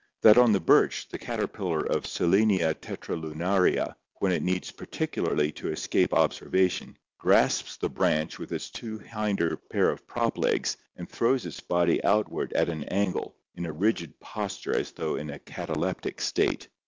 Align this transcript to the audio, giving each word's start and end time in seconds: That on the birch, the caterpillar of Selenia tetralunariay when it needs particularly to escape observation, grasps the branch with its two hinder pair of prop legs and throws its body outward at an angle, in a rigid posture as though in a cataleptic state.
That 0.21 0.39
on 0.39 0.51
the 0.51 0.59
birch, 0.59 1.07
the 1.09 1.19
caterpillar 1.19 1.81
of 1.81 2.07
Selenia 2.07 2.73
tetralunariay 2.73 3.93
when 4.15 4.31
it 4.31 4.41
needs 4.41 4.71
particularly 4.71 5.51
to 5.51 5.69
escape 5.71 6.11
observation, 6.11 6.97
grasps 7.19 7.77
the 7.77 7.87
branch 7.87 8.39
with 8.39 8.51
its 8.51 8.71
two 8.71 8.97
hinder 8.97 9.57
pair 9.57 9.91
of 9.91 10.07
prop 10.07 10.39
legs 10.39 10.75
and 10.95 11.07
throws 11.07 11.45
its 11.45 11.59
body 11.59 12.03
outward 12.03 12.51
at 12.53 12.67
an 12.67 12.85
angle, 12.85 13.35
in 13.53 13.67
a 13.67 13.71
rigid 13.71 14.19
posture 14.19 14.75
as 14.75 14.89
though 14.91 15.17
in 15.17 15.29
a 15.29 15.37
cataleptic 15.37 16.19
state. 16.19 16.67